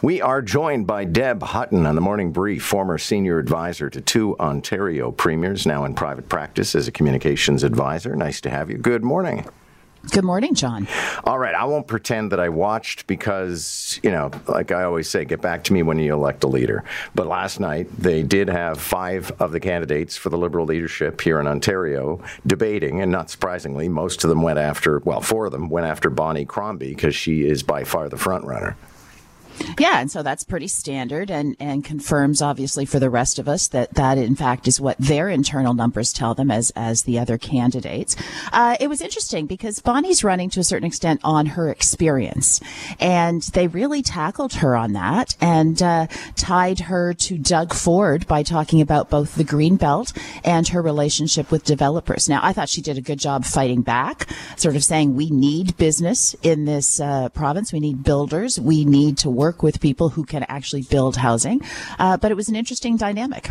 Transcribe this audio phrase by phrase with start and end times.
[0.00, 4.38] We are joined by Deb Hutton on the Morning Brief, former senior advisor to two
[4.38, 8.14] Ontario premiers, now in private practice as a communications advisor.
[8.14, 8.78] Nice to have you.
[8.78, 9.44] Good morning.
[10.12, 10.86] Good morning, John.
[11.24, 15.24] All right, I won't pretend that I watched because, you know, like I always say,
[15.24, 16.84] get back to me when you elect a leader.
[17.16, 21.40] But last night, they did have five of the candidates for the Liberal leadership here
[21.40, 25.68] in Ontario debating, and not surprisingly, most of them went after, well, four of them
[25.68, 28.76] went after Bonnie Crombie because she is by far the front runner.
[29.78, 33.68] Yeah, and so that's pretty standard and, and confirms obviously for the rest of us
[33.68, 37.38] that that in fact is what their internal numbers tell them as as the other
[37.38, 38.16] candidates.
[38.52, 42.60] Uh, it was interesting because Bonnie's running to a certain extent on her experience,
[43.00, 48.42] and they really tackled her on that and uh, tied her to Doug Ford by
[48.42, 50.12] talking about both the green belt
[50.44, 52.28] and her relationship with developers.
[52.28, 55.76] Now, I thought she did a good job fighting back, sort of saying we need
[55.76, 60.10] business in this uh, province, we need builders, we need to work work with people
[60.10, 61.58] who can actually build housing.
[61.98, 63.48] Uh, but it was an interesting dynamic.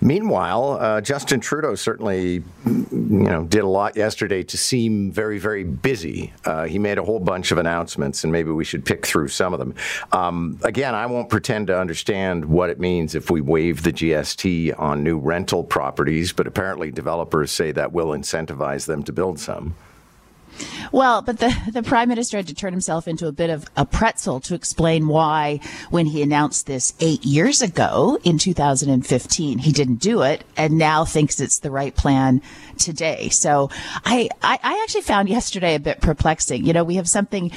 [0.00, 5.64] Meanwhile, uh, Justin Trudeau certainly, you know, did a lot yesterday to seem very, very
[5.64, 6.32] busy.
[6.44, 9.52] Uh, he made a whole bunch of announcements, and maybe we should pick through some
[9.52, 9.74] of them.
[10.12, 14.78] Um, again, I won't pretend to understand what it means if we waive the GST
[14.78, 19.74] on new rental properties, but apparently developers say that will incentivize them to build some.
[20.92, 23.84] Well, but the, the prime minister had to turn himself into a bit of a
[23.84, 29.96] pretzel to explain why, when he announced this eight years ago in 2015, he didn't
[29.96, 32.42] do it and now thinks it's the right plan
[32.78, 33.28] today.
[33.28, 33.70] So
[34.04, 36.64] I, I, I actually found yesterday a bit perplexing.
[36.64, 37.50] You know, we have something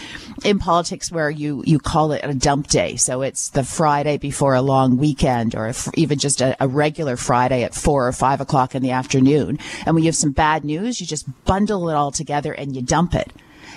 [0.43, 2.95] in politics where you, you call it a dump day.
[2.95, 7.63] So it's the Friday before a long weekend or even just a, a regular Friday
[7.63, 9.59] at four or five o'clock in the afternoon.
[9.85, 12.81] And when you have some bad news, you just bundle it all together and you
[12.81, 13.20] dump it.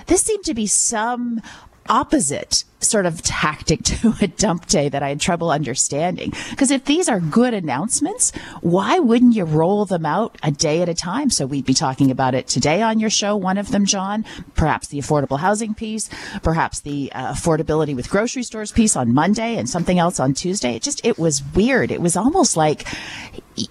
[0.07, 1.41] This seemed to be some
[1.89, 6.33] opposite sort of tactic to a dump day that I had trouble understanding.
[6.51, 10.89] Because if these are good announcements, why wouldn't you roll them out a day at
[10.89, 11.31] a time?
[11.31, 14.25] So we'd be talking about it today on your show, one of them, John,
[14.55, 16.11] perhaps the affordable housing piece,
[16.43, 20.77] perhaps the uh, affordability with grocery stores piece on Monday and something else on Tuesday.
[20.77, 21.91] It just, it was weird.
[21.91, 22.87] It was almost like,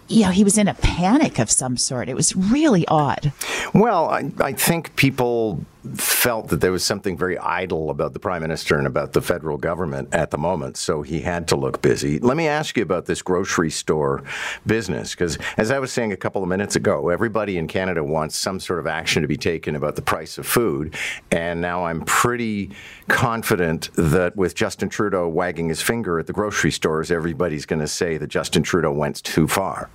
[0.08, 2.10] you know, he was in a panic of some sort.
[2.10, 3.32] It was really odd.
[3.74, 5.66] Well, I, I think people
[6.24, 9.58] felt that there was something very idle about the prime minister and about the federal
[9.58, 12.18] government at the moment, so he had to look busy.
[12.18, 14.24] Let me ask you about this grocery store
[14.66, 18.38] business, because as I was saying a couple of minutes ago, everybody in Canada wants
[18.38, 20.96] some sort of action to be taken about the price of food,
[21.30, 22.72] and now I'm pretty
[23.10, 27.88] confident that with Justin Trudeau wagging his finger at the grocery stores, everybody's going to
[27.88, 29.90] say that Justin Trudeau went too far.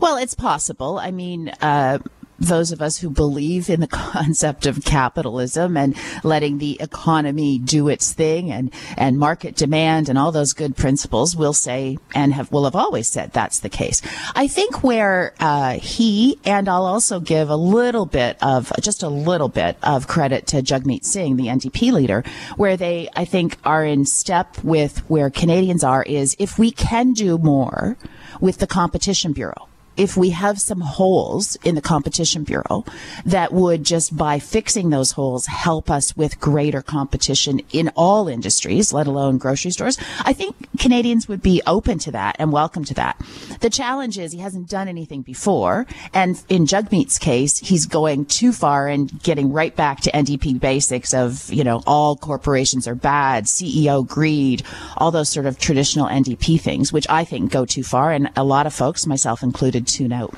[0.00, 0.98] Well, it's possible.
[0.98, 1.98] I mean, uh,
[2.38, 7.88] those of us who believe in the concept of capitalism and letting the economy do
[7.88, 12.50] its thing and, and market demand and all those good principles will say and have
[12.52, 14.00] will have always said that's the case.
[14.34, 19.08] I think where uh, he and I'll also give a little bit of just a
[19.08, 22.24] little bit of credit to Jagmeet Singh, the NDP leader,
[22.56, 27.12] where they I think are in step with where Canadians are is if we can
[27.12, 27.96] do more
[28.40, 29.68] with the Competition Bureau
[29.98, 32.84] if we have some holes in the competition bureau
[33.26, 38.92] that would just by fixing those holes help us with greater competition in all industries,
[38.92, 42.94] let alone grocery stores, I think Canadians would be open to that and welcome to
[42.94, 43.20] that.
[43.60, 45.86] The challenge is he hasn't done anything before.
[46.14, 51.12] And in Jagmeet's case, he's going too far and getting right back to NDP basics
[51.12, 54.62] of, you know, all corporations are bad, CEO greed,
[54.96, 58.12] all those sort of traditional NDP things, which I think go too far.
[58.12, 60.34] And a lot of folks, myself included, out.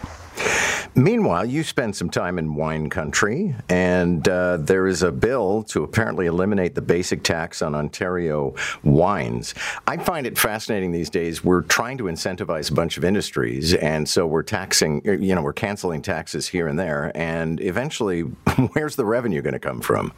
[0.96, 5.84] Meanwhile, you spend some time in wine country, and uh, there is a bill to
[5.84, 9.54] apparently eliminate the basic tax on Ontario wines.
[9.86, 11.44] I find it fascinating these days.
[11.44, 15.52] We're trying to incentivize a bunch of industries, and so we're taxing, you know, we're
[15.52, 18.20] canceling taxes here and there, and eventually,
[18.72, 20.12] where's the revenue going to come from?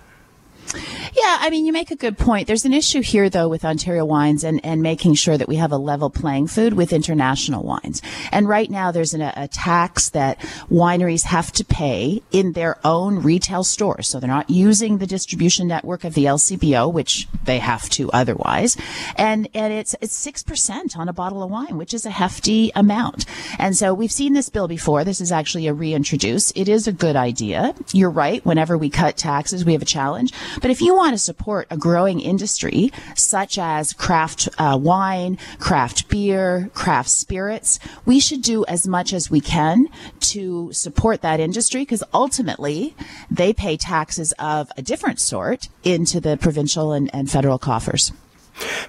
[1.15, 2.47] Yeah, I mean, you make a good point.
[2.47, 5.71] There's an issue here, though, with Ontario wines and, and making sure that we have
[5.71, 8.01] a level playing field with international wines.
[8.31, 10.39] And right now, there's an, a tax that
[10.71, 14.09] wineries have to pay in their own retail stores.
[14.09, 18.77] So they're not using the distribution network of the LCBO, which they have to otherwise.
[19.17, 23.27] And, and it's, it's 6% on a bottle of wine, which is a hefty amount.
[23.59, 25.05] And so we've seen this bill before.
[25.05, 26.53] This is actually a reintroduce.
[26.53, 27.75] It is a good idea.
[27.93, 28.45] You're right.
[28.47, 30.33] Whenever we cut taxes, we have a challenge.
[30.61, 36.09] But if you want to support a growing industry such as craft uh, wine, craft
[36.09, 39.89] beer, craft spirits, we should do as much as we can
[40.21, 42.95] to support that industry because ultimately
[43.31, 48.13] they pay taxes of a different sort into the provincial and, and federal coffers.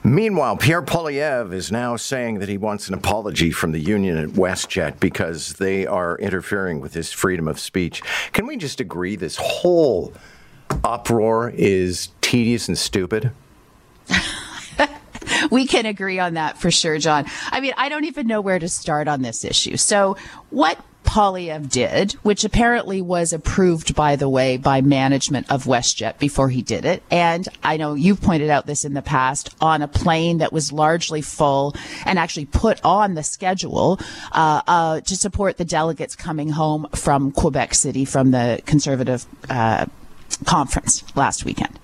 [0.04, 4.30] Meanwhile, Pierre Poilievre is now saying that he wants an apology from the union at
[4.30, 8.02] WestJet because they are interfering with his freedom of speech.
[8.34, 10.14] Can we just agree this whole
[10.84, 13.32] uproar is tedious and stupid?
[15.52, 17.26] we can agree on that for sure, John.
[17.52, 19.78] I mean, I don't even know where to start on this issue.
[19.78, 20.18] So,
[20.50, 26.50] what Poilievre did, which apparently was approved, by the way, by management of WestJet before
[26.50, 27.04] he did it.
[27.12, 30.72] And I know you've pointed out this in the past on a plane that was
[30.72, 31.76] largely full
[32.06, 34.00] and actually put on the schedule
[34.32, 39.86] uh, uh, to support the delegates coming home from Quebec City from the conservative uh,
[40.46, 41.80] conference last weekend.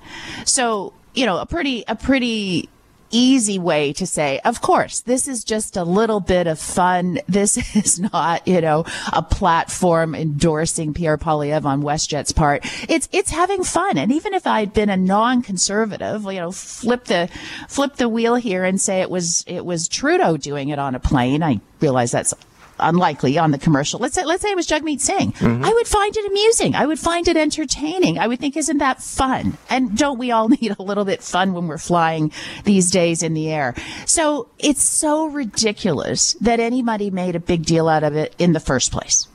[0.46, 2.70] So, you know, a pretty, a pretty
[3.12, 7.20] easy way to say, of course, this is just a little bit of fun.
[7.30, 12.66] This is not, you know, a platform endorsing Pierre Poilievre on WestJet's part.
[12.90, 13.98] It's, it's having fun.
[13.98, 17.30] And even if I'd been a non-conservative, you know, flip the,
[17.68, 21.00] flip the wheel here and say it was, it was Trudeau doing it on a
[21.00, 21.44] plane.
[21.44, 22.34] I realize that's
[22.80, 24.00] unlikely on the commercial.
[24.00, 25.32] Let's say, let's say it was Jagmeet Singh.
[25.34, 25.66] Mm-hmm.
[25.66, 26.76] I would find it amusing.
[26.76, 28.20] I would find it entertaining.
[28.20, 29.58] I would think, isn't that fun?
[29.70, 32.32] And don't we all need a little bit fun when we're flying
[32.64, 33.76] these days in the air?
[34.06, 38.60] So it's so ridiculous that anybody made a big deal out of it in the
[38.60, 39.28] first place.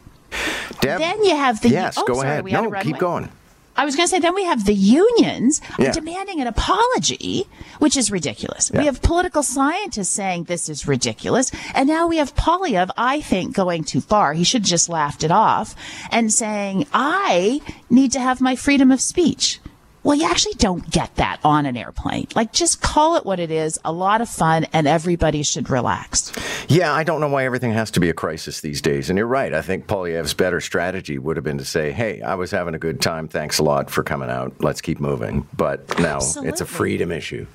[0.80, 1.96] Deb, then you have the yes.
[1.96, 2.44] Oh, go sorry, ahead.
[2.46, 3.30] No, keep going.
[3.76, 5.92] I was going to say, then we have the unions yeah.
[5.92, 7.46] demanding an apology,
[7.78, 8.70] which is ridiculous.
[8.72, 8.80] Yeah.
[8.80, 11.50] We have political scientists saying this is ridiculous.
[11.74, 14.32] And now we have Poilievre, I think, going too far.
[14.32, 15.74] He should have just laughed it off
[16.10, 17.60] and saying, I
[17.90, 19.60] need to have my freedom of speech.
[20.04, 22.28] Well, you actually don't get that on an airplane.
[22.34, 26.30] Like, just call it what it is a lot of fun, and everybody should relax.
[26.68, 29.08] Yeah, I don't know why everything has to be a crisis these days.
[29.08, 29.54] And you're right.
[29.54, 32.78] I think Poilievre's better strategy would have been to say, hey, I was having a
[32.78, 33.28] good time.
[33.28, 34.54] Thanks a lot for coming out.
[34.60, 35.48] Let's keep moving.
[35.56, 36.50] But now Absolutely.
[36.50, 37.46] it's a freedom issue.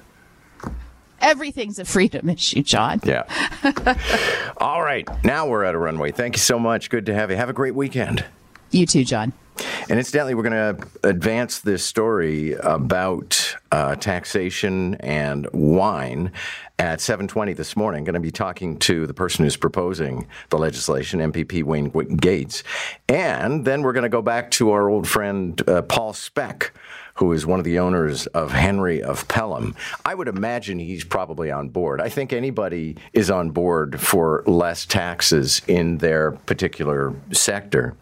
[1.22, 3.00] Everything's a freedom issue, John.
[3.04, 3.24] Yeah.
[4.58, 5.08] All right.
[5.24, 6.12] Now we're at a runway.
[6.12, 6.90] Thank you so much.
[6.90, 7.38] Good to have you.
[7.38, 8.26] Have a great weekend.
[8.72, 9.34] You too, John.
[9.90, 16.32] And incidentally, we're going to advance this story about uh, taxation and wine
[16.78, 18.04] at 7:20 this morning.
[18.04, 22.64] Going to be talking to the person who's proposing the legislation, MPP Wayne Gates,
[23.08, 26.74] and then we're going to go back to our old friend uh, Paul Speck
[27.20, 29.76] who is one of the owners of Henry of Pelham.
[30.06, 32.00] I would imagine he's probably on board.
[32.00, 37.98] I think anybody is on board for less taxes in their particular sector.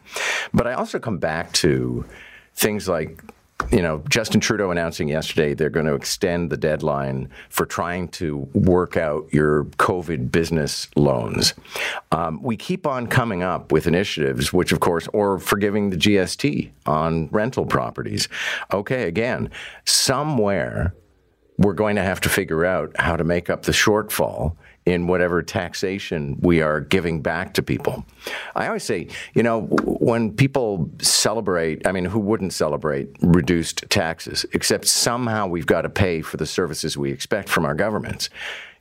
[0.53, 2.05] But I also come back to
[2.53, 3.23] things like
[3.71, 8.47] you know, Justin Trudeau announcing yesterday they're going to extend the deadline for trying to
[8.53, 11.53] work out your COVID business loans.
[12.11, 16.69] Um, we keep on coming up with initiatives, which, of course, or forgiving the GST
[16.85, 18.29] on rental properties.
[18.71, 19.49] Okay, again,
[19.85, 20.93] somewhere
[21.57, 24.55] we're going to have to figure out how to make up the shortfall
[24.85, 28.05] in whatever taxation we are giving back to people.
[28.55, 34.45] I always say, you know, when people celebrate, I mean, who wouldn't celebrate reduced taxes,
[34.53, 38.29] except somehow we've got to pay for the services we expect from our governments.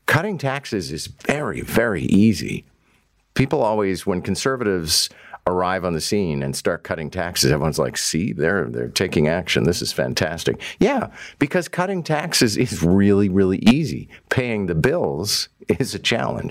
[0.06, 2.64] Cutting taxes is very, very easy.
[3.34, 5.10] People always, when conservatives
[5.46, 9.64] arrive on the scene and start cutting taxes, everyone's like, "See, they're they're taking action.
[9.64, 11.08] This is fantastic." Yeah,
[11.38, 14.08] because cutting taxes is really really easy.
[14.28, 16.44] Paying the bills is a challenge.